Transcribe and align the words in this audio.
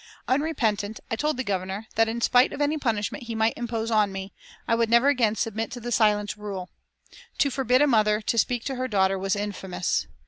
Unrepentant, 0.27 0.99
I 1.11 1.15
told 1.15 1.37
the 1.37 1.43
Governor 1.43 1.85
that, 1.93 2.07
in 2.07 2.21
spite 2.21 2.51
of 2.53 2.59
any 2.59 2.75
punishment 2.79 3.25
he 3.25 3.35
might 3.35 3.55
impose 3.55 3.91
on 3.91 4.11
me, 4.11 4.33
I 4.67 4.73
would 4.73 4.89
never 4.89 5.09
again 5.09 5.35
submit 5.35 5.69
to 5.73 5.79
the 5.79 5.91
silence 5.91 6.35
rule. 6.39 6.71
To 7.37 7.51
forbid 7.51 7.83
a 7.83 7.85
mother 7.87 8.19
to 8.19 8.37
speak 8.39 8.63
to 8.63 8.75
her 8.77 8.87
daughter 8.87 9.19
was 9.19 9.35
infamous. 9.35 10.07